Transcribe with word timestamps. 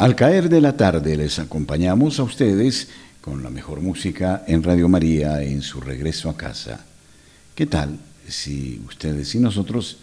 Al 0.00 0.16
caer 0.16 0.48
de 0.48 0.62
la 0.62 0.78
tarde 0.78 1.14
les 1.14 1.38
acompañamos 1.38 2.18
a 2.18 2.22
ustedes 2.22 2.88
con 3.20 3.42
la 3.42 3.50
mejor 3.50 3.82
música 3.82 4.44
en 4.46 4.62
Radio 4.62 4.88
María 4.88 5.42
en 5.42 5.60
su 5.60 5.78
regreso 5.78 6.30
a 6.30 6.38
casa. 6.38 6.86
¿Qué 7.54 7.66
tal 7.66 7.98
si 8.26 8.80
ustedes 8.88 9.34
y 9.34 9.40
nosotros 9.40 9.98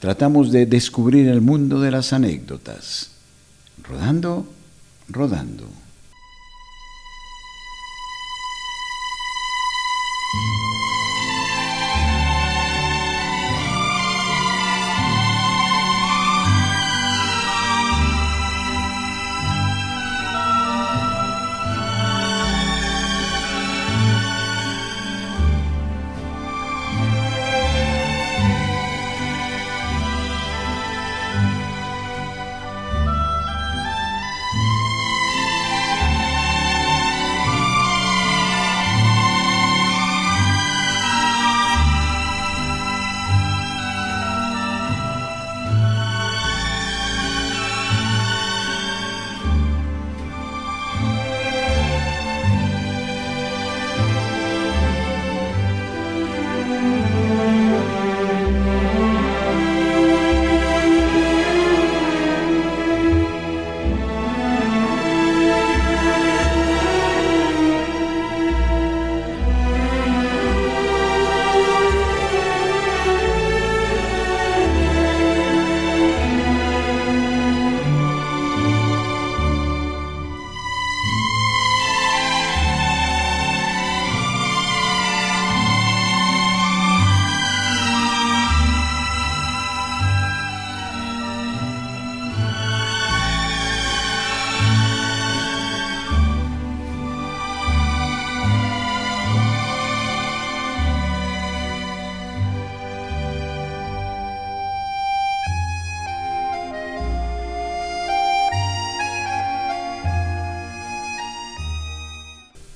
tratamos 0.00 0.50
de 0.50 0.66
descubrir 0.66 1.28
el 1.28 1.40
mundo 1.40 1.80
de 1.80 1.92
las 1.92 2.12
anécdotas? 2.12 3.12
Rodando, 3.88 4.52
rodando. 5.08 5.68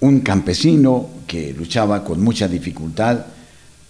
Un 0.09 0.21
campesino 0.21 1.07
que 1.27 1.53
luchaba 1.53 2.03
con 2.03 2.23
mucha 2.23 2.49
dificultad 2.49 3.27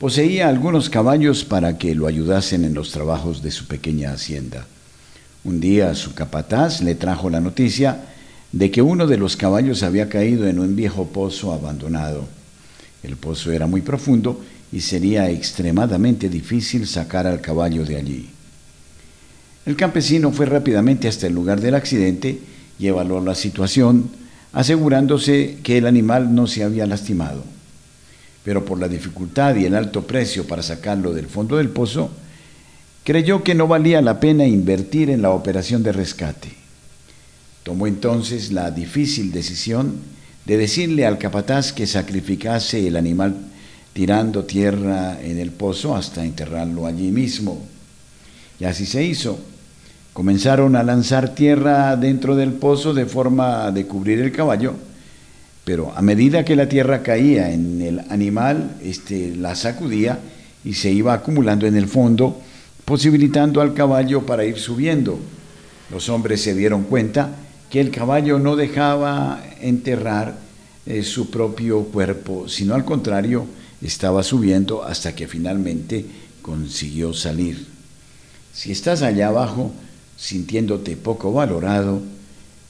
poseía 0.00 0.48
algunos 0.48 0.90
caballos 0.90 1.44
para 1.44 1.78
que 1.78 1.94
lo 1.94 2.08
ayudasen 2.08 2.64
en 2.64 2.74
los 2.74 2.90
trabajos 2.90 3.40
de 3.40 3.52
su 3.52 3.68
pequeña 3.68 4.12
hacienda. 4.12 4.66
Un 5.44 5.60
día 5.60 5.94
su 5.94 6.14
capataz 6.14 6.80
le 6.80 6.96
trajo 6.96 7.30
la 7.30 7.38
noticia 7.38 8.00
de 8.50 8.68
que 8.68 8.82
uno 8.82 9.06
de 9.06 9.16
los 9.16 9.36
caballos 9.36 9.84
había 9.84 10.08
caído 10.08 10.48
en 10.48 10.58
un 10.58 10.74
viejo 10.74 11.06
pozo 11.06 11.52
abandonado. 11.52 12.26
El 13.04 13.14
pozo 13.14 13.52
era 13.52 13.68
muy 13.68 13.82
profundo 13.82 14.42
y 14.72 14.80
sería 14.80 15.30
extremadamente 15.30 16.28
difícil 16.28 16.88
sacar 16.88 17.28
al 17.28 17.40
caballo 17.40 17.84
de 17.84 17.94
allí. 17.94 18.28
El 19.64 19.76
campesino 19.76 20.32
fue 20.32 20.46
rápidamente 20.46 21.06
hasta 21.06 21.28
el 21.28 21.34
lugar 21.34 21.60
del 21.60 21.76
accidente 21.76 22.40
y 22.76 22.88
evaluó 22.88 23.20
la 23.20 23.36
situación, 23.36 24.10
asegurándose 24.52 25.58
que 25.62 25.78
el 25.78 25.86
animal 25.86 26.34
no 26.34 26.46
se 26.46 26.64
había 26.64 26.86
lastimado. 26.86 27.44
Pero 28.44 28.64
por 28.64 28.78
la 28.78 28.88
dificultad 28.88 29.56
y 29.56 29.64
el 29.64 29.74
alto 29.74 30.06
precio 30.06 30.46
para 30.46 30.62
sacarlo 30.62 31.12
del 31.12 31.26
fondo 31.26 31.56
del 31.56 31.68
pozo, 31.70 32.10
creyó 33.04 33.42
que 33.42 33.54
no 33.54 33.66
valía 33.66 34.00
la 34.02 34.20
pena 34.20 34.46
invertir 34.46 35.10
en 35.10 35.22
la 35.22 35.30
operación 35.30 35.82
de 35.82 35.92
rescate. 35.92 36.50
Tomó 37.62 37.86
entonces 37.86 38.52
la 38.52 38.70
difícil 38.70 39.32
decisión 39.32 39.96
de 40.44 40.56
decirle 40.56 41.04
al 41.04 41.18
capataz 41.18 41.72
que 41.72 41.86
sacrificase 41.86 42.86
el 42.86 42.96
animal 42.96 43.36
tirando 43.92 44.44
tierra 44.44 45.18
en 45.22 45.38
el 45.38 45.50
pozo 45.50 45.94
hasta 45.94 46.24
enterrarlo 46.24 46.86
allí 46.86 47.10
mismo. 47.10 47.66
Y 48.58 48.64
así 48.64 48.86
se 48.86 49.04
hizo. 49.04 49.38
Comenzaron 50.18 50.74
a 50.74 50.82
lanzar 50.82 51.32
tierra 51.36 51.94
dentro 51.94 52.34
del 52.34 52.52
pozo 52.52 52.92
de 52.92 53.06
forma 53.06 53.70
de 53.70 53.86
cubrir 53.86 54.18
el 54.18 54.32
caballo, 54.32 54.74
pero 55.64 55.92
a 55.94 56.02
medida 56.02 56.44
que 56.44 56.56
la 56.56 56.68
tierra 56.68 57.04
caía 57.04 57.52
en 57.52 57.80
el 57.80 58.00
animal, 58.10 58.78
este, 58.82 59.36
la 59.36 59.54
sacudía 59.54 60.18
y 60.64 60.74
se 60.74 60.90
iba 60.90 61.12
acumulando 61.12 61.68
en 61.68 61.76
el 61.76 61.86
fondo, 61.86 62.42
posibilitando 62.84 63.60
al 63.60 63.74
caballo 63.74 64.26
para 64.26 64.44
ir 64.44 64.58
subiendo. 64.58 65.20
Los 65.88 66.08
hombres 66.08 66.42
se 66.42 66.52
dieron 66.52 66.82
cuenta 66.82 67.36
que 67.70 67.80
el 67.80 67.92
caballo 67.92 68.40
no 68.40 68.56
dejaba 68.56 69.40
enterrar 69.60 70.34
eh, 70.84 71.04
su 71.04 71.30
propio 71.30 71.84
cuerpo, 71.84 72.48
sino 72.48 72.74
al 72.74 72.84
contrario, 72.84 73.46
estaba 73.80 74.24
subiendo 74.24 74.82
hasta 74.82 75.14
que 75.14 75.28
finalmente 75.28 76.04
consiguió 76.42 77.14
salir. 77.14 77.68
Si 78.52 78.72
estás 78.72 79.02
allá 79.02 79.28
abajo, 79.28 79.72
sintiéndote 80.18 80.96
poco 80.96 81.32
valorado 81.32 82.02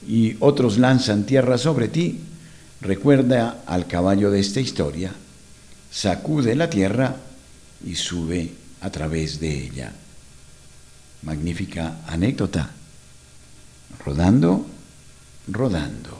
y 0.07 0.37
otros 0.39 0.77
lanzan 0.77 1.25
tierra 1.25 1.57
sobre 1.57 1.87
ti, 1.87 2.19
recuerda 2.79 3.63
al 3.65 3.87
caballo 3.87 4.31
de 4.31 4.39
esta 4.39 4.61
historia, 4.61 5.11
sacude 5.91 6.55
la 6.55 6.69
tierra 6.69 7.17
y 7.85 7.95
sube 7.95 8.53
a 8.81 8.89
través 8.89 9.39
de 9.39 9.65
ella. 9.65 9.91
Magnífica 11.23 11.99
anécdota. 12.07 12.69
Rodando, 14.05 14.65
rodando. 15.47 16.18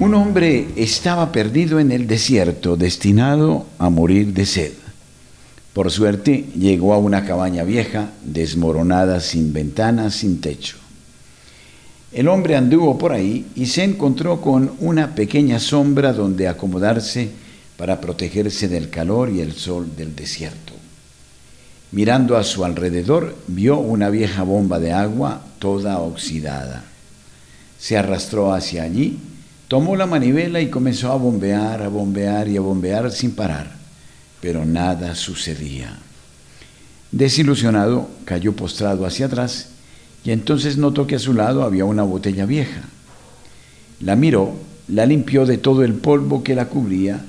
Un 0.00 0.14
hombre 0.14 0.66
estaba 0.76 1.30
perdido 1.30 1.78
en 1.78 1.92
el 1.92 2.06
desierto, 2.06 2.78
destinado 2.78 3.66
a 3.78 3.90
morir 3.90 4.32
de 4.32 4.46
sed. 4.46 4.72
Por 5.74 5.90
suerte 5.90 6.46
llegó 6.56 6.94
a 6.94 6.98
una 6.98 7.26
cabaña 7.26 7.64
vieja, 7.64 8.08
desmoronada, 8.24 9.20
sin 9.20 9.52
ventanas, 9.52 10.14
sin 10.14 10.40
techo. 10.40 10.78
El 12.12 12.28
hombre 12.28 12.56
anduvo 12.56 12.96
por 12.96 13.12
ahí 13.12 13.44
y 13.54 13.66
se 13.66 13.84
encontró 13.84 14.40
con 14.40 14.72
una 14.78 15.14
pequeña 15.14 15.60
sombra 15.60 16.14
donde 16.14 16.48
acomodarse 16.48 17.28
para 17.76 18.00
protegerse 18.00 18.68
del 18.68 18.88
calor 18.88 19.28
y 19.28 19.40
el 19.40 19.52
sol 19.52 19.94
del 19.98 20.16
desierto. 20.16 20.72
Mirando 21.92 22.38
a 22.38 22.42
su 22.42 22.64
alrededor, 22.64 23.36
vio 23.48 23.78
una 23.78 24.08
vieja 24.08 24.44
bomba 24.44 24.80
de 24.80 24.92
agua 24.92 25.44
toda 25.58 25.98
oxidada. 25.98 26.84
Se 27.78 27.98
arrastró 27.98 28.54
hacia 28.54 28.84
allí 28.84 29.18
Tomó 29.70 29.94
la 29.94 30.06
manivela 30.06 30.60
y 30.60 30.68
comenzó 30.68 31.12
a 31.12 31.14
bombear, 31.14 31.80
a 31.80 31.86
bombear 31.86 32.48
y 32.48 32.56
a 32.56 32.60
bombear 32.60 33.12
sin 33.12 33.30
parar, 33.30 33.70
pero 34.40 34.64
nada 34.64 35.14
sucedía. 35.14 35.96
Desilusionado, 37.12 38.10
cayó 38.24 38.52
postrado 38.52 39.06
hacia 39.06 39.26
atrás 39.26 39.68
y 40.24 40.32
entonces 40.32 40.76
notó 40.76 41.06
que 41.06 41.14
a 41.14 41.20
su 41.20 41.34
lado 41.34 41.62
había 41.62 41.84
una 41.84 42.02
botella 42.02 42.46
vieja. 42.46 42.82
La 44.00 44.16
miró, 44.16 44.56
la 44.88 45.06
limpió 45.06 45.46
de 45.46 45.56
todo 45.56 45.84
el 45.84 45.94
polvo 45.94 46.42
que 46.42 46.56
la 46.56 46.66
cubría 46.66 47.24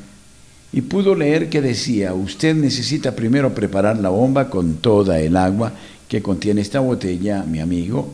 y 0.74 0.82
pudo 0.82 1.14
leer 1.14 1.48
que 1.48 1.62
decía, 1.62 2.16
usted 2.16 2.56
necesita 2.56 3.16
primero 3.16 3.54
preparar 3.54 4.00
la 4.00 4.10
bomba 4.10 4.50
con 4.50 4.78
toda 4.78 5.20
el 5.20 5.38
agua 5.38 5.74
que 6.08 6.24
contiene 6.24 6.62
esta 6.62 6.80
botella, 6.80 7.44
mi 7.44 7.60
amigo. 7.60 8.12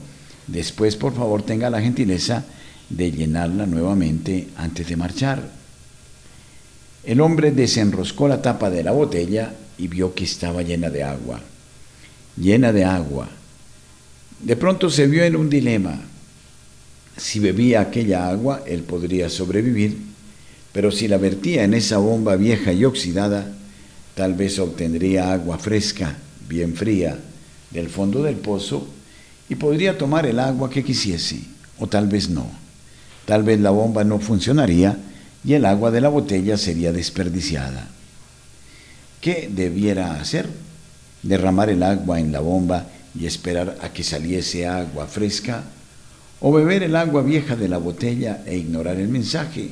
Después, 0.48 0.98
por 0.98 1.16
favor, 1.16 1.44
tenga 1.44 1.70
la 1.70 1.80
gentileza 1.80 2.44
de 2.90 3.12
llenarla 3.12 3.66
nuevamente 3.66 4.48
antes 4.56 4.88
de 4.88 4.96
marchar. 4.96 5.52
El 7.04 7.22
hombre 7.22 7.52
desenroscó 7.52 8.28
la 8.28 8.42
tapa 8.42 8.70
de 8.70 8.84
la 8.84 8.92
botella 8.92 9.54
y 9.78 9.88
vio 9.88 10.14
que 10.14 10.24
estaba 10.24 10.62
llena 10.62 10.90
de 10.90 11.04
agua, 11.04 11.42
llena 12.36 12.74
de 12.74 12.84
agua. 12.84 13.30
De 14.42 14.56
pronto 14.56 14.90
se 14.90 15.08
vio 15.08 15.24
en 15.24 15.36
un 15.36 15.50
dilema. 15.50 16.00
Si 17.16 17.40
bebía 17.40 17.82
aquella 17.82 18.30
agua, 18.30 18.64
él 18.68 18.84
podría 18.84 19.30
sobrevivir, 19.30 19.98
pero 20.72 20.92
si 20.92 21.08
la 21.08 21.18
vertía 21.18 21.64
en 21.64 21.74
esa 21.74 21.98
bomba 21.98 22.36
vieja 22.36 22.74
y 22.74 22.86
oxidada, 22.86 23.54
tal 24.16 24.34
vez 24.34 24.60
obtendría 24.60 25.32
agua 25.32 25.58
fresca, 25.58 26.18
bien 26.48 26.76
fría, 26.76 27.18
del 27.72 27.90
fondo 27.90 28.24
del 28.24 28.36
pozo 28.36 28.88
y 29.50 29.56
podría 29.56 29.98
tomar 29.98 30.26
el 30.26 30.40
agua 30.40 30.70
que 30.70 30.84
quisiese, 30.84 31.40
o 31.80 31.88
tal 31.88 32.08
vez 32.08 32.30
no. 32.30 32.67
Tal 33.28 33.44
vez 33.44 33.60
la 33.60 33.72
bomba 33.72 34.06
no 34.06 34.20
funcionaría 34.20 34.96
y 35.44 35.54
el 35.54 35.66
agua 35.66 35.92
de 35.92 36.00
la 36.00 36.08
botella 36.08 36.58
sería 36.58 36.94
desperdiciada. 36.94 37.90
¿Qué 39.20 39.50
debiera 39.54 40.14
hacer? 40.14 40.48
¿Derramar 41.24 41.70
el 41.70 41.84
agua 41.84 42.22
en 42.22 42.32
la 42.32 42.40
bomba 42.40 42.88
y 43.14 43.26
esperar 43.26 43.80
a 43.82 43.90
que 43.90 44.06
saliese 44.06 44.66
agua 44.66 45.08
fresca? 45.08 45.66
¿O 46.40 46.54
beber 46.54 46.84
el 46.84 46.96
agua 46.96 47.22
vieja 47.22 47.58
de 47.58 47.68
la 47.68 47.80
botella 47.80 48.44
e 48.46 48.56
ignorar 48.56 48.96
el 48.98 49.10
mensaje? 49.10 49.72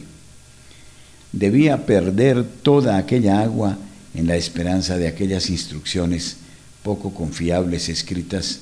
Debía 1.32 1.86
perder 1.86 2.44
toda 2.44 2.98
aquella 2.98 3.40
agua 3.40 3.78
en 4.16 4.28
la 4.28 4.36
esperanza 4.36 4.98
de 4.98 5.08
aquellas 5.08 5.50
instrucciones 5.50 6.38
poco 6.84 7.14
confiables 7.14 7.88
escritas 7.88 8.60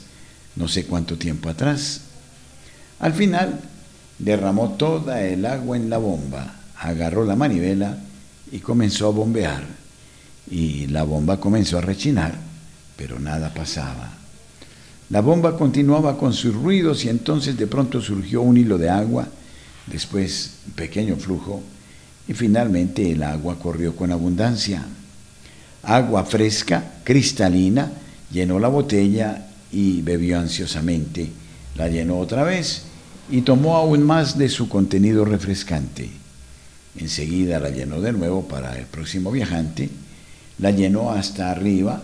no 0.56 0.68
sé 0.68 0.86
cuánto 0.86 1.18
tiempo 1.18 1.50
atrás. 1.50 2.02
Al 3.00 3.14
final, 3.14 3.60
derramó 4.20 4.72
toda 4.72 5.22
el 5.24 5.46
agua 5.46 5.78
en 5.78 5.90
la 5.90 5.98
bomba, 5.98 6.54
agarró 6.80 7.26
la 7.26 7.36
manivela 7.36 7.98
y 8.52 8.60
comenzó 8.60 9.08
a 9.08 9.12
bombear. 9.12 9.64
Y 10.50 10.88
la 10.88 11.04
bomba 11.04 11.40
comenzó 11.40 11.78
a 11.78 11.82
rechinar, 11.82 12.36
pero 12.96 13.20
nada 13.20 13.54
pasaba. 13.54 14.12
La 15.10 15.22
bomba 15.22 15.58
continuaba 15.58 16.18
con 16.18 16.34
sus 16.34 16.54
ruidos 16.54 17.06
y 17.06 17.10
entonces 17.10 17.58
de 17.58 17.68
pronto 17.68 18.02
surgió 18.02 18.42
un 18.42 18.58
hilo 18.58 18.78
de 18.78 18.90
agua, 18.90 19.28
después 19.88 20.56
un 20.68 20.74
pequeño 20.74 21.16
flujo 21.18 21.62
y 22.28 22.34
finalmente 22.34 23.12
el 23.12 23.24
agua 23.24 23.60
corrió 23.60 23.96
con 23.96 24.12
abundancia. 24.12 24.84
Agua 25.84 26.24
fresca, 26.24 27.02
cristalina, 27.04 27.92
llenó 28.32 28.60
la 28.60 28.70
botella 28.70 29.48
y 29.72 30.02
bebió 30.02 30.40
ansiosamente. 30.40 31.30
La 31.76 31.90
llenó 31.90 32.20
otra 32.20 32.44
vez 32.44 32.84
y 33.30 33.42
tomó 33.42 33.76
aún 33.78 34.04
más 34.04 34.38
de 34.38 34.50
su 34.50 34.68
contenido 34.70 35.26
refrescante. 35.26 36.10
Enseguida 36.98 37.60
la 37.60 37.70
llenó 37.70 38.02
de 38.02 38.14
nuevo 38.14 38.48
para 38.48 38.78
el 38.78 38.86
próximo 38.86 39.32
viajante, 39.32 39.90
la 40.60 40.72
llenó 40.72 41.12
hasta 41.12 41.50
arriba, 41.50 42.04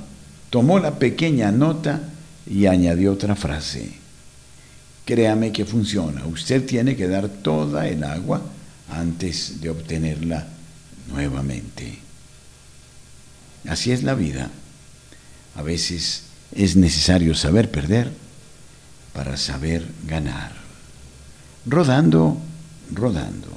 tomó 0.49 0.79
la 0.79 0.97
pequeña 0.97 1.51
nota 1.51 2.01
y 2.47 2.65
añadió 2.65 3.13
otra 3.13 3.35
frase. 3.35 3.91
Créame 5.05 5.51
que 5.51 5.65
funciona, 5.65 6.25
usted 6.25 6.65
tiene 6.65 6.95
que 6.95 7.07
dar 7.07 7.29
toda 7.29 7.87
el 7.87 8.03
agua 8.03 8.41
antes 8.89 9.61
de 9.61 9.69
obtenerla 9.69 10.47
nuevamente. 11.11 11.99
Así 13.67 13.91
es 13.91 14.03
la 14.03 14.15
vida. 14.15 14.49
A 15.55 15.61
veces 15.61 16.23
es 16.55 16.75
necesario 16.75 17.35
saber 17.35 17.69
perder 17.69 18.11
para 19.13 19.37
saber 19.37 19.85
ganar 20.07 20.58
rodando, 21.65 22.37
rodando. 22.93 23.49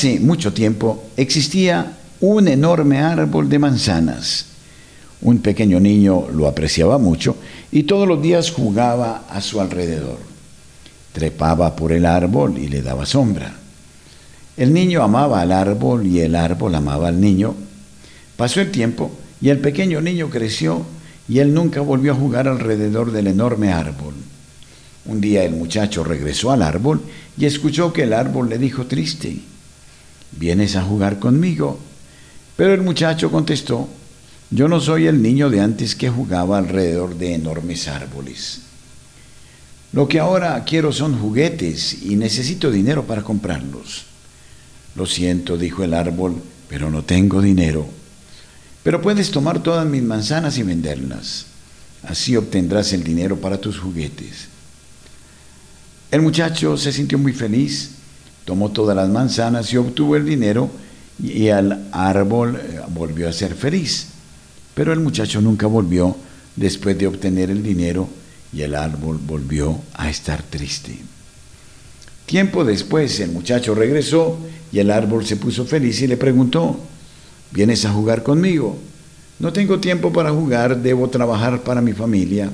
Hace 0.00 0.18
mucho 0.18 0.54
tiempo 0.54 1.10
existía 1.14 1.98
un 2.20 2.48
enorme 2.48 3.00
árbol 3.00 3.50
de 3.50 3.58
manzanas. 3.58 4.46
Un 5.20 5.40
pequeño 5.40 5.78
niño 5.78 6.26
lo 6.32 6.48
apreciaba 6.48 6.96
mucho 6.96 7.36
y 7.70 7.82
todos 7.82 8.08
los 8.08 8.22
días 8.22 8.50
jugaba 8.50 9.24
a 9.28 9.42
su 9.42 9.60
alrededor. 9.60 10.16
Trepaba 11.12 11.76
por 11.76 11.92
el 11.92 12.06
árbol 12.06 12.56
y 12.56 12.68
le 12.68 12.80
daba 12.80 13.04
sombra. 13.04 13.52
El 14.56 14.72
niño 14.72 15.02
amaba 15.02 15.42
al 15.42 15.52
árbol 15.52 16.06
y 16.06 16.20
el 16.20 16.34
árbol 16.34 16.74
amaba 16.76 17.08
al 17.08 17.20
niño. 17.20 17.54
Pasó 18.38 18.62
el 18.62 18.70
tiempo 18.70 19.10
y 19.42 19.50
el 19.50 19.58
pequeño 19.58 20.00
niño 20.00 20.30
creció 20.30 20.82
y 21.28 21.40
él 21.40 21.52
nunca 21.52 21.82
volvió 21.82 22.12
a 22.12 22.16
jugar 22.16 22.48
alrededor 22.48 23.12
del 23.12 23.26
enorme 23.26 23.70
árbol. 23.70 24.14
Un 25.04 25.20
día 25.20 25.44
el 25.44 25.52
muchacho 25.52 26.04
regresó 26.04 26.52
al 26.52 26.62
árbol 26.62 27.02
y 27.36 27.44
escuchó 27.44 27.92
que 27.92 28.04
el 28.04 28.14
árbol 28.14 28.48
le 28.48 28.56
dijo 28.56 28.86
triste, 28.86 29.40
¿vienes 30.32 30.76
a 30.76 30.82
jugar 30.82 31.18
conmigo? 31.18 31.78
Pero 32.56 32.74
el 32.74 32.82
muchacho 32.82 33.30
contestó, 33.30 33.88
yo 34.50 34.68
no 34.68 34.80
soy 34.80 35.06
el 35.06 35.22
niño 35.22 35.48
de 35.48 35.60
antes 35.60 35.94
que 35.94 36.10
jugaba 36.10 36.58
alrededor 36.58 37.16
de 37.16 37.34
enormes 37.34 37.88
árboles. 37.88 38.62
Lo 39.92 40.06
que 40.08 40.20
ahora 40.20 40.62
quiero 40.64 40.92
son 40.92 41.18
juguetes 41.18 42.02
y 42.02 42.16
necesito 42.16 42.70
dinero 42.70 43.06
para 43.06 43.22
comprarlos. 43.22 44.04
Lo 44.94 45.06
siento, 45.06 45.56
dijo 45.56 45.84
el 45.84 45.94
árbol, 45.94 46.36
pero 46.68 46.90
no 46.90 47.04
tengo 47.04 47.40
dinero. 47.40 47.88
Pero 48.82 49.00
puedes 49.00 49.30
tomar 49.30 49.62
todas 49.62 49.86
mis 49.86 50.02
manzanas 50.02 50.58
y 50.58 50.62
venderlas. 50.62 51.46
Así 52.02 52.36
obtendrás 52.36 52.92
el 52.92 53.04
dinero 53.04 53.36
para 53.40 53.58
tus 53.58 53.78
juguetes. 53.78 54.48
El 56.10 56.22
muchacho 56.22 56.76
se 56.76 56.92
sintió 56.92 57.18
muy 57.18 57.32
feliz, 57.32 57.90
tomó 58.50 58.72
todas 58.72 58.96
las 58.96 59.08
manzanas 59.08 59.72
y 59.72 59.76
obtuvo 59.76 60.16
el 60.16 60.24
dinero 60.24 60.68
y 61.22 61.46
el 61.46 61.72
árbol 61.92 62.56
eh, 62.56 62.80
volvió 62.88 63.28
a 63.28 63.32
ser 63.32 63.54
feliz. 63.54 64.08
Pero 64.74 64.92
el 64.92 64.98
muchacho 64.98 65.40
nunca 65.40 65.68
volvió 65.68 66.16
después 66.56 66.98
de 66.98 67.06
obtener 67.06 67.48
el 67.48 67.62
dinero 67.62 68.08
y 68.52 68.62
el 68.62 68.74
árbol 68.74 69.20
volvió 69.24 69.78
a 69.94 70.10
estar 70.10 70.42
triste. 70.42 70.98
Tiempo 72.26 72.64
después 72.64 73.20
el 73.20 73.30
muchacho 73.30 73.72
regresó 73.72 74.36
y 74.72 74.80
el 74.80 74.90
árbol 74.90 75.24
se 75.24 75.36
puso 75.36 75.64
feliz 75.64 76.02
y 76.02 76.08
le 76.08 76.16
preguntó, 76.16 76.76
¿vienes 77.52 77.84
a 77.84 77.92
jugar 77.92 78.24
conmigo? 78.24 78.76
No 79.38 79.52
tengo 79.52 79.78
tiempo 79.78 80.12
para 80.12 80.32
jugar, 80.32 80.82
debo 80.82 81.08
trabajar 81.08 81.62
para 81.62 81.80
mi 81.80 81.92
familia. 81.92 82.50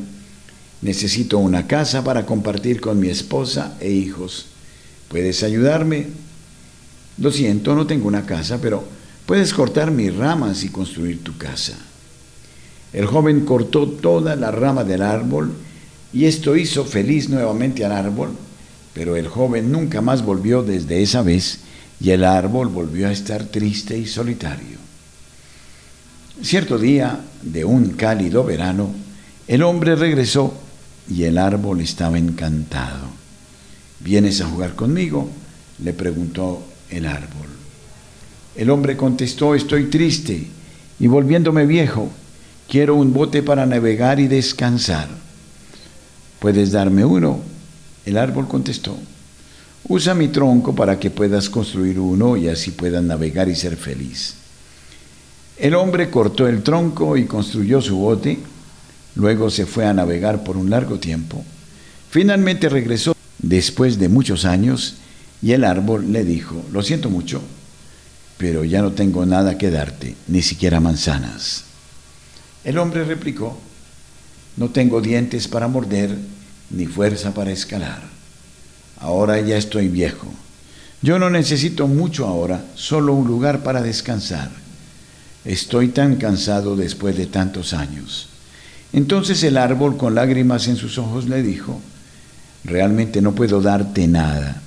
Necesito 0.83 1.39
una 1.39 1.67
casa 1.67 2.05
para 2.05 2.27
compartir 2.27 2.83
con 2.83 3.01
mi 3.01 3.09
esposa 3.09 3.79
e 3.81 3.91
hijos. 3.91 4.49
¿Puedes 5.09 5.43
ayudarme? 5.43 6.07
Lo 7.19 7.33
siento, 7.33 7.75
no 7.75 7.87
tengo 7.87 8.09
una 8.09 8.27
casa, 8.27 8.59
pero 8.61 8.85
puedes 9.25 9.55
cortar 9.55 9.91
mis 9.91 10.15
ramas 10.15 10.65
y 10.65 10.69
construir 10.69 11.23
tu 11.23 11.37
casa. 11.39 11.75
El 12.93 13.07
joven 13.07 13.45
cortó 13.45 13.89
toda 13.89 14.37
la 14.37 14.51
rama 14.51 14.85
del 14.85 15.03
árbol 15.03 15.53
y 16.13 16.25
esto 16.25 16.57
hizo 16.57 16.85
feliz 16.85 17.29
nuevamente 17.29 17.85
al 17.85 17.93
árbol, 17.93 18.31
pero 18.95 19.17
el 19.17 19.29
joven 19.29 19.71
nunca 19.71 20.01
más 20.01 20.25
volvió 20.25 20.63
desde 20.63 21.03
esa 21.03 21.23
vez 21.23 21.61
y 22.01 22.11
el 22.11 22.25
árbol 22.25 22.69
volvió 22.69 23.09
a 23.09 23.13
estar 23.13 23.45
triste 23.45 23.99
y 23.99 24.07
solitario. 24.07 24.79
Cierto 26.43 26.79
día 26.79 27.21
de 27.43 27.65
un 27.65 27.91
cálido 27.91 28.45
verano, 28.45 28.91
el 29.47 29.63
hombre 29.63 29.97
regresó 29.97 30.55
y 31.09 31.25
el 31.25 31.39
árbol 31.39 31.81
estaba 31.81 32.19
encantado. 32.19 33.16
¿Vienes 34.01 34.41
a 34.41 34.47
jugar 34.47 34.75
conmigo? 34.75 35.31
le 35.83 35.93
preguntó 35.93 36.63
el 36.91 37.07
árbol. 37.07 37.49
El 38.55 38.71
hombre 38.71 38.97
contestó, 38.97 39.55
estoy 39.55 39.85
triste 39.85 40.47
y 40.99 41.07
volviéndome 41.07 41.67
viejo, 41.67 42.11
quiero 42.69 42.95
un 42.95 43.13
bote 43.13 43.43
para 43.43 43.67
navegar 43.67 44.19
y 44.19 44.29
descansar. 44.29 45.09
¿Puedes 46.39 46.73
darme 46.73 47.05
uno? 47.05 47.41
El 48.07 48.17
árbol 48.17 48.49
contestó, 48.49 48.97
usa 49.89 50.15
mi 50.15 50.29
tronco 50.29 50.75
para 50.75 50.99
que 50.99 51.11
puedas 51.11 51.51
construir 51.51 51.99
uno 51.99 52.37
y 52.37 52.49
así 52.49 52.71
puedas 52.71 53.03
navegar 53.03 53.49
y 53.49 53.55
ser 53.55 53.77
feliz. 53.77 54.35
El 55.59 55.75
hombre 55.75 56.11
cortó 56.11 56.47
el 56.47 56.63
tronco 56.63 57.17
y 57.17 57.25
construyó 57.25 57.81
su 57.81 57.97
bote, 57.97 58.39
luego 59.17 59.51
se 59.51 59.67
fue 59.67 59.87
a 59.87 59.93
navegar 59.93 60.45
por 60.45 60.57
un 60.57 60.71
largo 60.71 60.99
tiempo. 60.99 61.45
Finalmente 62.11 62.69
regresó 62.69 63.16
después 63.49 63.99
de 63.99 64.09
muchos 64.09 64.45
años 64.45 64.97
y 65.43 65.53
el 65.53 65.65
árbol 65.65 66.13
le 66.13 66.25
dijo, 66.25 66.65
lo 66.73 66.83
siento 66.83 67.11
mucho, 67.11 67.43
pero 68.39 68.65
ya 68.65 68.83
no 68.83 68.93
tengo 68.93 69.27
nada 69.27 69.59
que 69.59 69.71
darte, 69.71 70.17
ni 70.29 70.43
siquiera 70.43 70.81
manzanas. 70.81 71.65
El 72.65 72.79
hombre 72.79 73.05
replicó, 73.05 73.59
no 74.57 74.71
tengo 74.71 75.01
dientes 75.01 75.49
para 75.49 75.69
morder, 75.69 76.17
ni 76.71 76.87
fuerza 76.87 77.33
para 77.33 77.53
escalar. 77.53 78.03
Ahora 78.99 79.41
ya 79.41 79.57
estoy 79.57 79.89
viejo. 79.89 80.27
Yo 81.03 81.19
no 81.19 81.31
necesito 81.31 81.87
mucho 81.87 82.27
ahora, 82.27 82.65
solo 82.75 83.13
un 83.13 83.27
lugar 83.27 83.63
para 83.63 83.83
descansar 83.83 84.51
Estoy 85.47 85.89
tan 85.89 86.17
cansado 86.17 86.75
después 86.75 87.17
de 87.17 87.27
tantos 87.27 87.73
años. 87.73 88.29
Entonces 88.93 89.45
el 89.45 89.57
árbol 89.57 89.97
con 89.97 90.17
lágrimas 90.17 90.67
en 90.67 90.75
sus 90.75 90.99
ojos 90.99 91.29
le 91.29 91.41
dijo, 91.41 91.81
realmente 92.67 93.23
no 93.23 93.35
puedo 93.35 93.61
darte 93.61 94.07
nada. 94.07 94.63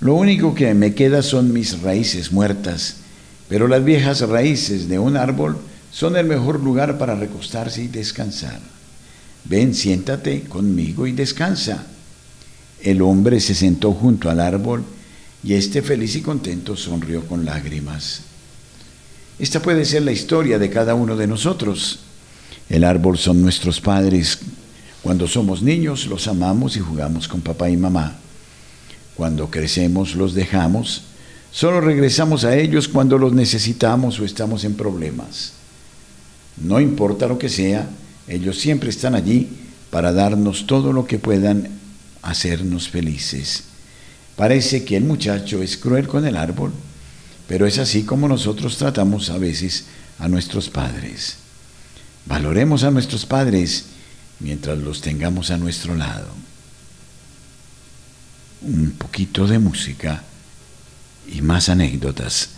Lo 0.00 0.14
único 0.14 0.54
que 0.54 0.72
me 0.74 0.94
queda 0.94 1.22
son 1.22 1.52
mis 1.52 1.82
raíces 1.82 2.32
muertas, 2.32 2.96
pero 3.48 3.68
las 3.68 3.84
viejas 3.84 4.20
raíces 4.20 4.88
de 4.88 4.98
un 4.98 5.16
árbol 5.16 5.58
son 5.92 6.16
el 6.16 6.26
mejor 6.26 6.60
lugar 6.60 6.98
para 6.98 7.14
recostarse 7.14 7.82
y 7.82 7.88
descansar. 7.88 8.60
Ven, 9.44 9.74
siéntate 9.74 10.42
conmigo 10.42 11.06
y 11.06 11.12
descansa. 11.12 11.86
El 12.82 13.02
hombre 13.02 13.40
se 13.40 13.54
sentó 13.54 13.92
junto 13.92 14.30
al 14.30 14.40
árbol 14.40 14.84
y 15.42 15.54
este 15.54 15.82
feliz 15.82 16.16
y 16.16 16.22
contento 16.22 16.76
sonrió 16.76 17.26
con 17.26 17.44
lágrimas. 17.44 18.22
Esta 19.38 19.60
puede 19.60 19.84
ser 19.84 20.02
la 20.02 20.12
historia 20.12 20.58
de 20.58 20.70
cada 20.70 20.94
uno 20.94 21.16
de 21.16 21.26
nosotros. 21.26 22.00
El 22.68 22.84
árbol 22.84 23.18
son 23.18 23.40
nuestros 23.42 23.80
padres. 23.80 24.38
Cuando 25.02 25.26
somos 25.26 25.62
niños 25.62 26.06
los 26.06 26.28
amamos 26.28 26.76
y 26.76 26.80
jugamos 26.80 27.28
con 27.28 27.40
papá 27.40 27.70
y 27.70 27.76
mamá. 27.76 28.18
Cuando 29.16 29.50
crecemos 29.50 30.14
los 30.14 30.34
dejamos. 30.34 31.04
Solo 31.52 31.80
regresamos 31.80 32.44
a 32.44 32.56
ellos 32.56 32.86
cuando 32.88 33.18
los 33.18 33.32
necesitamos 33.32 34.20
o 34.20 34.24
estamos 34.24 34.64
en 34.64 34.74
problemas. 34.74 35.52
No 36.56 36.80
importa 36.80 37.26
lo 37.26 37.38
que 37.38 37.48
sea, 37.48 37.88
ellos 38.28 38.58
siempre 38.58 38.90
están 38.90 39.14
allí 39.14 39.48
para 39.90 40.12
darnos 40.12 40.66
todo 40.66 40.92
lo 40.92 41.06
que 41.06 41.18
puedan 41.18 41.68
hacernos 42.22 42.88
felices. 42.88 43.64
Parece 44.36 44.84
que 44.84 44.96
el 44.96 45.04
muchacho 45.04 45.62
es 45.62 45.76
cruel 45.76 46.06
con 46.06 46.26
el 46.26 46.36
árbol 46.36 46.72
pero 47.50 47.66
es 47.66 47.80
así 47.80 48.04
como 48.04 48.28
nosotros 48.28 48.76
tratamos 48.76 49.28
a 49.28 49.36
veces 49.36 49.86
a 50.20 50.28
nuestros 50.28 50.70
padres. 50.70 51.34
Valoremos 52.26 52.84
a 52.84 52.92
nuestros 52.92 53.26
padres 53.26 53.86
mientras 54.40 54.78
los 54.78 55.00
tengamos 55.00 55.50
a 55.50 55.56
nuestro 55.56 55.94
lado. 55.94 56.28
Un 58.62 58.92
poquito 58.92 59.46
de 59.46 59.58
música 59.58 60.22
y 61.28 61.40
más 61.42 61.68
anécdotas. 61.68 62.50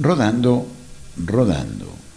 Rodando, 0.00 0.68
rodando. 1.16 2.07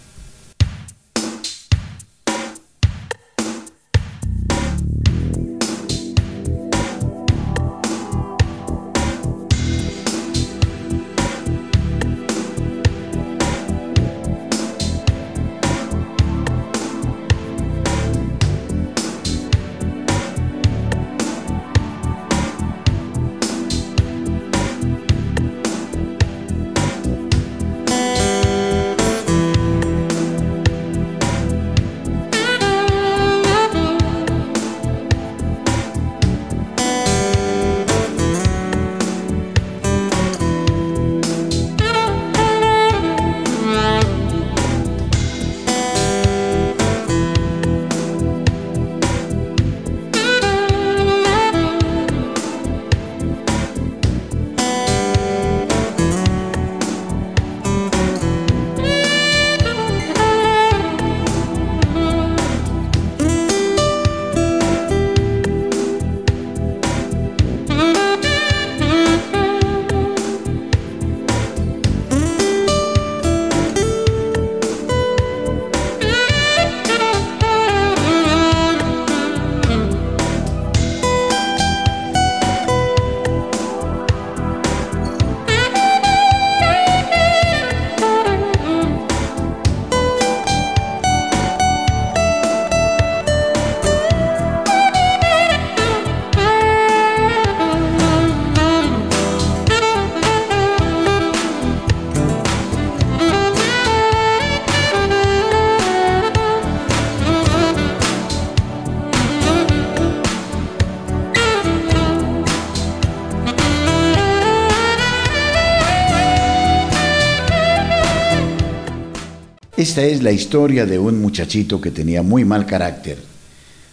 Esta 119.92 120.06
es 120.06 120.22
la 120.22 120.32
historia 120.32 120.86
de 120.86 120.98
un 120.98 121.20
muchachito 121.20 121.78
que 121.78 121.90
tenía 121.90 122.22
muy 122.22 122.46
mal 122.46 122.64
carácter. 122.64 123.18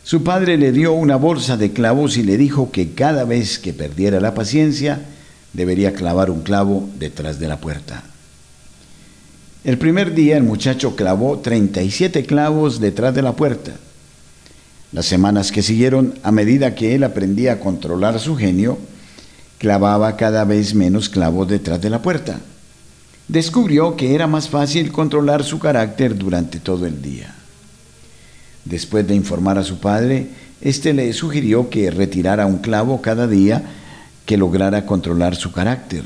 Su 0.06 0.24
padre 0.24 0.56
le 0.56 0.72
dio 0.72 0.94
una 0.94 1.18
bolsa 1.18 1.58
de 1.58 1.74
clavos 1.74 2.16
y 2.16 2.24
le 2.24 2.38
dijo 2.38 2.72
que 2.72 2.94
cada 2.94 3.26
vez 3.26 3.60
que 3.60 3.74
perdiera 3.74 4.22
la 4.22 4.34
paciencia 4.34 5.02
debería 5.52 5.94
clavar 5.94 6.32
un 6.32 6.42
clavo 6.42 6.88
detrás 6.98 7.38
de 7.38 7.50
la 7.50 7.60
puerta. 7.60 8.02
El 9.66 9.78
primer 9.78 10.16
día 10.16 10.38
el 10.38 10.44
muchacho 10.44 10.96
clavó 10.96 11.40
37 11.40 12.26
clavos 12.26 12.80
detrás 12.80 13.14
de 13.14 13.22
la 13.22 13.34
puerta. 13.34 13.74
Las 14.94 15.06
semanas 15.06 15.52
que 15.52 15.62
siguieron, 15.62 16.14
a 16.24 16.32
medida 16.32 16.76
que 16.76 16.96
él 16.96 17.04
aprendía 17.04 17.52
a 17.52 17.60
controlar 17.60 18.22
su 18.22 18.38
genio, 18.38 18.78
clavaba 19.58 20.16
cada 20.16 20.46
vez 20.46 20.74
menos 20.74 21.10
clavos 21.10 21.50
detrás 21.50 21.82
de 21.82 21.90
la 21.90 22.02
puerta 22.02 22.40
descubrió 23.30 23.96
que 23.96 24.16
era 24.16 24.28
más 24.28 24.50
fácil 24.50 24.92
controlar 24.92 25.44
su 25.44 25.60
carácter 25.60 26.18
durante 26.18 26.60
todo 26.60 26.86
el 26.86 27.02
día. 27.02 27.36
Después 28.66 29.08
de 29.08 29.16
informar 29.16 29.58
a 29.58 29.64
su 29.64 29.80
padre, 29.80 30.28
éste 30.62 30.94
le 30.94 31.14
sugirió 31.14 31.70
que 31.70 31.92
retirara 31.92 32.48
un 32.48 32.58
clavo 32.58 33.02
cada 33.02 33.28
día 33.28 33.64
que 34.26 34.36
lograra 34.36 34.86
controlar 34.86 35.36
su 35.36 35.52
carácter. 35.52 36.04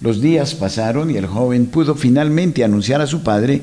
Los 0.00 0.20
días 0.20 0.54
pasaron 0.54 1.10
y 1.10 1.16
el 1.16 1.26
joven 1.26 1.66
pudo 1.66 1.94
finalmente 1.94 2.64
anunciar 2.64 3.00
a 3.00 3.06
su 3.06 3.22
padre 3.22 3.62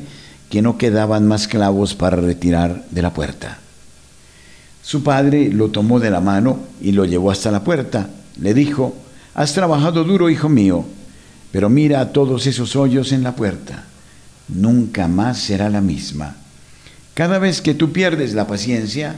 que 0.50 0.62
no 0.62 0.78
quedaban 0.78 1.28
más 1.28 1.48
clavos 1.48 1.94
para 1.94 2.18
retirar 2.18 2.86
de 2.90 3.02
la 3.02 3.14
puerta. 3.14 3.60
Su 4.82 5.04
padre 5.04 5.50
lo 5.50 5.70
tomó 5.70 6.00
de 6.00 6.10
la 6.10 6.22
mano 6.22 6.60
y 6.82 6.94
lo 6.94 7.06
llevó 7.06 7.32
hasta 7.32 7.52
la 7.52 7.64
puerta. 7.64 8.10
Le 8.40 8.54
dijo, 8.54 8.96
Has 9.34 9.54
trabajado 9.54 10.04
duro, 10.04 10.30
hijo 10.30 10.50
mío, 10.50 10.86
pero 11.52 11.70
mira 11.70 12.12
todos 12.12 12.48
esos 12.48 12.76
hoyos 12.76 13.12
en 13.12 13.24
la 13.24 13.36
puerta. 13.36 13.86
Nunca 14.48 15.08
más 15.08 15.40
será 15.40 15.70
la 15.70 15.82
misma. 15.82 16.36
Cada 17.14 17.40
vez 17.40 17.62
que 17.62 17.74
tú 17.74 17.92
pierdes 17.92 18.34
la 18.34 18.48
paciencia, 18.48 19.18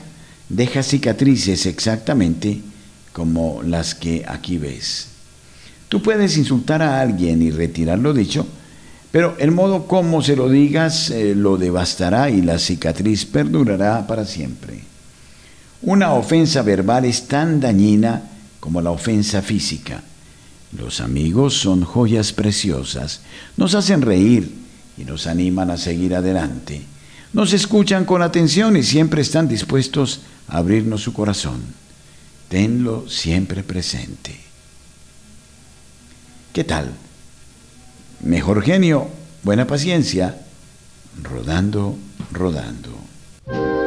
deja 0.50 0.84
cicatrices 0.84 1.66
exactamente 1.66 2.62
como 3.12 3.62
las 3.64 3.96
que 3.96 4.26
aquí 4.28 4.58
ves. 4.58 5.08
Tú 5.90 6.02
puedes 6.02 6.38
insultar 6.38 6.82
a 6.82 7.00
alguien 7.00 7.42
y 7.42 7.52
retirar 7.52 8.00
lo 8.00 8.14
dicho, 8.14 8.48
pero 9.12 9.36
el 9.38 9.52
modo 9.52 9.86
como 9.86 10.24
se 10.24 10.36
lo 10.36 10.50
digas 10.50 11.12
eh, 11.12 11.36
lo 11.36 11.58
devastará 11.58 12.32
y 12.32 12.42
la 12.42 12.58
cicatriz 12.58 13.26
perdurará 13.26 14.08
para 14.08 14.26
siempre. 14.26 14.82
Una 15.84 16.14
ofensa 16.14 16.64
verbal 16.64 17.06
es 17.06 17.28
tan 17.28 17.60
dañina 17.60 18.24
como 18.60 18.82
la 18.82 18.90
ofensa 18.90 19.42
física. 19.44 20.02
Los 20.78 21.02
amigos 21.02 21.56
son 21.56 21.84
joyas 21.84 22.34
preciosas, 22.34 23.22
nos 23.58 23.76
hacen 23.76 24.02
reír 24.02 24.52
y 24.98 25.04
nos 25.04 25.28
animan 25.28 25.70
a 25.70 25.78
seguir 25.78 26.16
adelante. 26.16 26.82
Nos 27.32 27.54
escuchan 27.54 28.06
con 28.06 28.22
atención 28.22 28.78
y 28.78 28.84
siempre 28.84 29.22
están 29.22 29.48
dispuestos 29.48 30.22
a 30.48 30.58
abrirnos 30.58 31.02
su 31.02 31.14
corazón. 31.14 31.62
Tenlo 32.50 33.10
siempre 33.10 33.64
presente. 33.64 34.40
¿Qué 36.54 36.64
tal? 36.64 36.92
Mejor 38.22 38.62
genio, 38.62 39.08
buena 39.42 39.66
paciencia, 39.66 40.38
rodando, 41.22 41.98
rodando. 42.32 43.83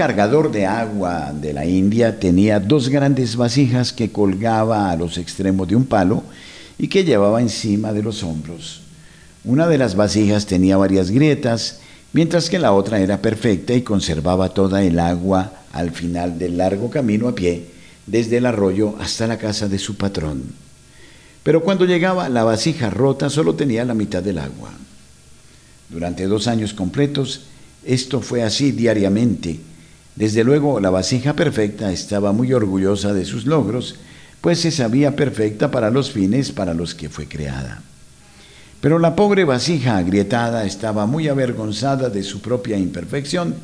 Cargador 0.00 0.50
de 0.50 0.64
agua 0.64 1.30
de 1.30 1.52
la 1.52 1.66
India 1.66 2.18
tenía 2.18 2.58
dos 2.58 2.88
grandes 2.88 3.36
vasijas 3.36 3.92
que 3.92 4.10
colgaba 4.10 4.90
a 4.90 4.96
los 4.96 5.18
extremos 5.18 5.68
de 5.68 5.76
un 5.76 5.84
palo 5.84 6.22
y 6.78 6.88
que 6.88 7.04
llevaba 7.04 7.42
encima 7.42 7.92
de 7.92 8.02
los 8.02 8.22
hombros. 8.22 8.80
Una 9.44 9.68
de 9.68 9.76
las 9.76 9.96
vasijas 9.96 10.46
tenía 10.46 10.78
varias 10.78 11.10
grietas, 11.10 11.80
mientras 12.14 12.48
que 12.48 12.58
la 12.58 12.72
otra 12.72 12.98
era 13.00 13.20
perfecta 13.20 13.74
y 13.74 13.82
conservaba 13.82 14.54
toda 14.54 14.82
el 14.82 14.98
agua 14.98 15.52
al 15.70 15.90
final 15.90 16.38
del 16.38 16.56
largo 16.56 16.88
camino 16.88 17.28
a 17.28 17.34
pie, 17.34 17.66
desde 18.06 18.38
el 18.38 18.46
arroyo 18.46 18.94
hasta 19.00 19.26
la 19.26 19.36
casa 19.36 19.68
de 19.68 19.78
su 19.78 19.98
patrón. 19.98 20.44
Pero 21.42 21.62
cuando 21.62 21.84
llegaba 21.84 22.30
la 22.30 22.44
vasija 22.44 22.88
rota 22.88 23.28
solo 23.28 23.54
tenía 23.54 23.84
la 23.84 23.92
mitad 23.92 24.22
del 24.22 24.38
agua. 24.38 24.70
Durante 25.90 26.26
dos 26.26 26.46
años 26.46 26.72
completos, 26.72 27.42
esto 27.84 28.22
fue 28.22 28.42
así 28.42 28.72
diariamente. 28.72 29.68
Desde 30.16 30.44
luego, 30.44 30.80
la 30.80 30.90
vasija 30.90 31.34
perfecta 31.34 31.92
estaba 31.92 32.32
muy 32.32 32.52
orgullosa 32.52 33.12
de 33.12 33.24
sus 33.24 33.46
logros, 33.46 33.96
pues 34.40 34.60
se 34.60 34.70
sabía 34.70 35.16
perfecta 35.16 35.70
para 35.70 35.90
los 35.90 36.10
fines 36.10 36.52
para 36.52 36.74
los 36.74 36.94
que 36.94 37.08
fue 37.08 37.28
creada. 37.28 37.82
Pero 38.80 38.98
la 38.98 39.14
pobre 39.14 39.44
vasija 39.44 39.98
agrietada 39.98 40.64
estaba 40.64 41.06
muy 41.06 41.28
avergonzada 41.28 42.08
de 42.08 42.22
su 42.22 42.40
propia 42.40 42.78
imperfección 42.78 43.54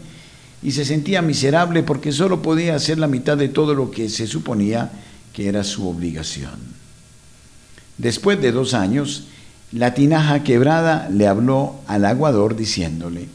y 0.63 0.73
se 0.73 0.85
sentía 0.85 1.23
miserable 1.23 1.83
porque 1.83 2.13
solo 2.13 2.43
podía 2.43 2.75
hacer 2.75 2.99
la 2.99 3.07
mitad 3.07 3.37
de 3.37 3.49
todo 3.49 3.75
lo 3.75 3.91
que 3.91 4.09
se 4.09 4.27
suponía 4.27 4.91
que 5.33 5.49
era 5.49 5.65
su 5.65 5.89
obligación. 5.89 6.77
Después 7.99 8.41
de 8.41 8.53
dos 8.53 8.75
años, 8.75 9.27
la 9.73 9.95
tinaja 9.95 10.45
quebrada 10.45 11.09
le 11.11 11.27
habló 11.27 11.77
al 11.87 12.05
aguador 12.05 12.57
diciéndole, 12.57 13.29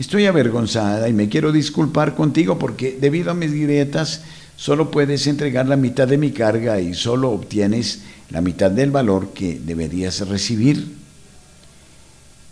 Estoy 0.00 0.24
avergonzada 0.24 1.10
y 1.10 1.12
me 1.12 1.28
quiero 1.28 1.52
disculpar 1.52 2.14
contigo 2.14 2.58
porque 2.58 2.96
debido 2.98 3.32
a 3.32 3.34
mis 3.34 3.52
grietas 3.52 4.22
solo 4.56 4.90
puedes 4.90 5.26
entregar 5.26 5.68
la 5.68 5.76
mitad 5.76 6.08
de 6.08 6.16
mi 6.16 6.30
carga 6.30 6.80
y 6.80 6.94
solo 6.94 7.30
obtienes 7.30 8.00
la 8.30 8.40
mitad 8.40 8.70
del 8.70 8.90
valor 8.90 9.34
que 9.34 9.60
deberías 9.62 10.26
recibir. 10.26 10.96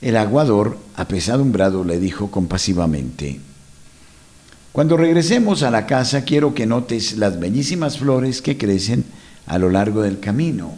El 0.03 0.19
aguador, 0.19 0.77
apesadumbrado, 0.95 1.85
le 1.85 1.99
dijo 1.99 2.31
compasivamente, 2.31 3.41
Cuando 4.73 4.99
regresemos 4.99 5.63
a 5.63 5.71
la 5.71 5.87
casa 5.87 6.27
quiero 6.27 6.53
que 6.53 6.67
notes 6.67 7.17
las 7.17 7.41
bellísimas 7.41 7.97
flores 7.97 8.43
que 8.43 8.59
crecen 8.59 9.07
a 9.47 9.57
lo 9.57 9.71
largo 9.71 10.03
del 10.03 10.21
camino. 10.21 10.75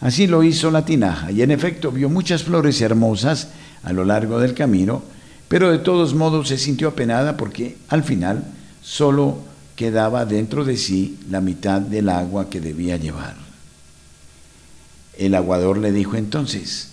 Así 0.00 0.28
lo 0.28 0.44
hizo 0.44 0.70
la 0.70 0.84
tinaja, 0.84 1.32
y 1.32 1.42
en 1.42 1.50
efecto 1.50 1.90
vio 1.90 2.08
muchas 2.08 2.44
flores 2.44 2.80
hermosas 2.80 3.48
a 3.82 3.92
lo 3.92 4.04
largo 4.04 4.38
del 4.38 4.54
camino, 4.54 5.15
pero 5.48 5.70
de 5.70 5.78
todos 5.78 6.14
modos 6.14 6.48
se 6.48 6.58
sintió 6.58 6.88
apenada 6.88 7.36
porque 7.36 7.76
al 7.88 8.02
final 8.02 8.44
solo 8.82 9.38
quedaba 9.76 10.24
dentro 10.24 10.64
de 10.64 10.76
sí 10.76 11.18
la 11.30 11.40
mitad 11.40 11.80
del 11.80 12.08
agua 12.08 12.50
que 12.50 12.60
debía 12.60 12.96
llevar. 12.96 13.36
El 15.16 15.34
aguador 15.34 15.78
le 15.78 15.92
dijo 15.92 16.16
entonces, 16.16 16.88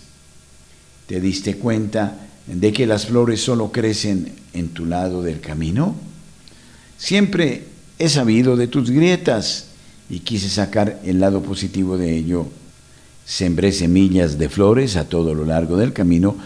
¿te 1.06 1.20
diste 1.20 1.56
cuenta 1.56 2.18
de 2.46 2.72
que 2.72 2.86
las 2.86 3.06
flores 3.06 3.40
solo 3.42 3.72
crecen 3.72 4.32
en 4.52 4.68
tu 4.68 4.86
lado 4.86 5.22
del 5.22 5.40
camino? 5.40 5.96
Siempre 6.96 7.66
he 7.98 8.08
sabido 8.08 8.56
de 8.56 8.68
tus 8.68 8.90
grietas 8.90 9.66
y 10.08 10.20
quise 10.20 10.48
sacar 10.48 11.00
el 11.04 11.20
lado 11.20 11.42
positivo 11.42 11.98
de 11.98 12.16
ello. 12.16 12.46
Sembré 13.24 13.72
semillas 13.72 14.38
de 14.38 14.48
flores 14.48 14.96
a 14.96 15.08
todo 15.08 15.34
lo 15.34 15.44
largo 15.44 15.76
del 15.76 15.92
camino 15.92 16.36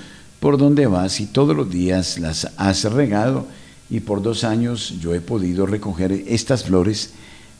por 0.40 0.58
donde 0.58 0.86
vas 0.86 1.20
y 1.20 1.26
todos 1.26 1.56
los 1.56 1.70
días 1.70 2.18
las 2.18 2.48
has 2.56 2.84
regado 2.84 3.46
y 3.90 4.00
por 4.00 4.22
dos 4.22 4.44
años 4.44 4.94
yo 5.00 5.14
he 5.14 5.20
podido 5.20 5.66
recoger 5.66 6.12
estas 6.26 6.64
flores 6.64 7.10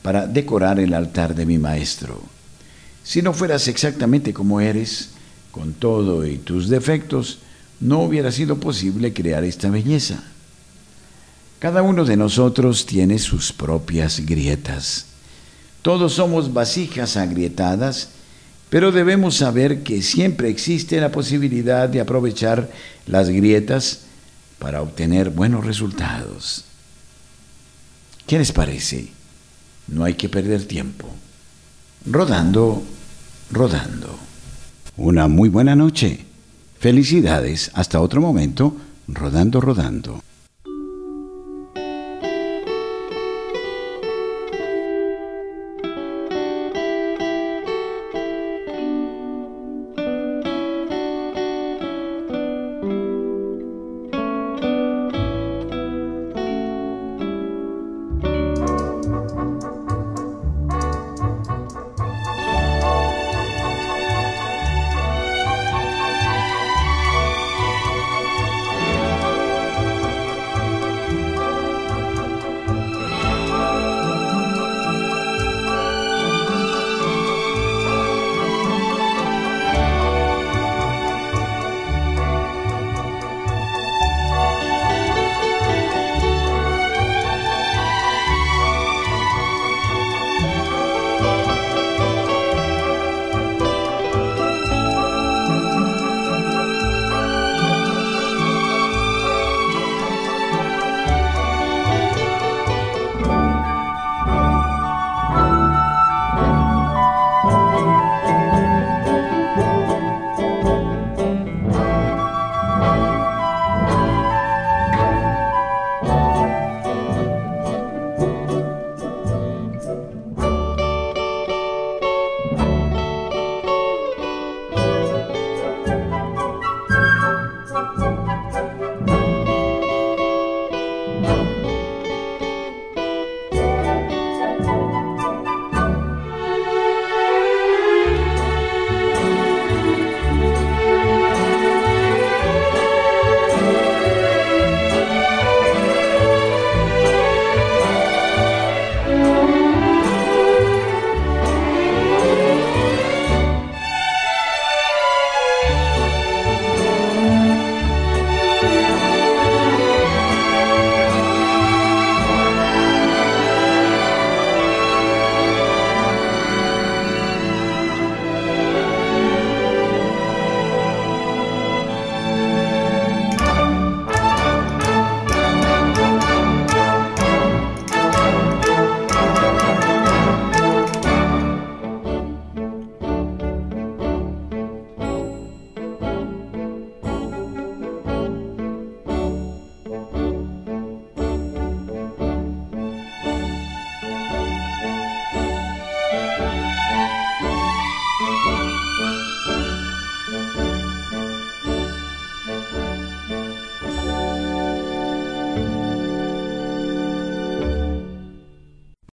para 0.01 0.27
decorar 0.27 0.79
el 0.79 0.93
altar 0.93 1.35
de 1.35 1.45
mi 1.45 1.57
maestro. 1.57 2.21
Si 3.03 3.21
no 3.21 3.33
fueras 3.33 3.67
exactamente 3.67 4.33
como 4.33 4.61
eres, 4.61 5.09
con 5.51 5.73
todo 5.73 6.25
y 6.25 6.37
tus 6.37 6.69
defectos, 6.69 7.39
no 7.79 8.01
hubiera 8.01 8.31
sido 8.31 8.57
posible 8.57 9.13
crear 9.13 9.43
esta 9.43 9.69
belleza. 9.69 10.23
Cada 11.59 11.81
uno 11.81 12.05
de 12.05 12.15
nosotros 12.15 12.85
tiene 12.85 13.19
sus 13.19 13.51
propias 13.51 14.25
grietas. 14.25 15.05
Todos 15.81 16.13
somos 16.13 16.53
vasijas 16.53 17.17
agrietadas 17.17 18.09
pero 18.69 18.91
debemos 18.91 19.35
saber 19.37 19.83
que 19.83 20.01
siempre 20.01 20.49
existe 20.49 21.01
la 21.01 21.11
posibilidad 21.11 21.89
de 21.89 22.01
aprovechar 22.01 22.69
las 23.07 23.29
grietas 23.29 24.01
para 24.59 24.81
obtener 24.81 25.31
buenos 25.31 25.65
resultados. 25.65 26.65
¿Qué 28.27 28.37
les 28.37 28.51
parece? 28.51 29.09
No 29.87 30.03
hay 30.03 30.13
que 30.13 30.29
perder 30.29 30.65
tiempo. 30.65 31.07
Rodando, 32.05 32.83
rodando. 33.51 34.19
Una 34.97 35.27
muy 35.27 35.49
buena 35.49 35.75
noche. 35.75 36.25
Felicidades. 36.79 37.71
Hasta 37.73 37.99
otro 37.99 38.21
momento. 38.21 38.75
Rodando, 39.07 39.59
rodando. 39.61 40.21